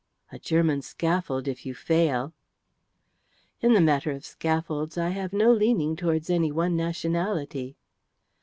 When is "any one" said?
6.31-6.75